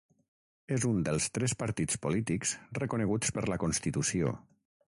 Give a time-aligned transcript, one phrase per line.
[0.77, 4.35] És un dels tres partits polítics reconeguts per la constitució.